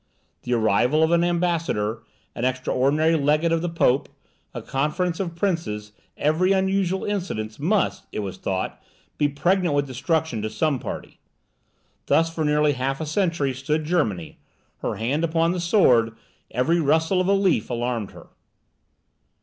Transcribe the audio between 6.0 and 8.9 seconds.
every unusual incident, must, it was thought,